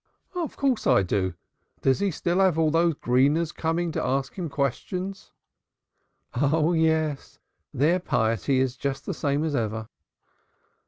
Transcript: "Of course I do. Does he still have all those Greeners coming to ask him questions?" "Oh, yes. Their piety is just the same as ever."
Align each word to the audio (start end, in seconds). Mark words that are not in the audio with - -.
"Of 0.33 0.57
course 0.57 0.87
I 0.87 1.03
do. 1.03 1.35
Does 1.83 1.99
he 1.99 2.09
still 2.09 2.39
have 2.39 2.57
all 2.57 2.71
those 2.71 2.95
Greeners 2.95 3.53
coming 3.53 3.91
to 3.91 4.03
ask 4.03 4.33
him 4.33 4.49
questions?" 4.49 5.31
"Oh, 6.33 6.73
yes. 6.73 7.37
Their 7.71 7.99
piety 7.99 8.59
is 8.59 8.75
just 8.77 9.05
the 9.05 9.13
same 9.13 9.43
as 9.43 9.53
ever." 9.55 9.89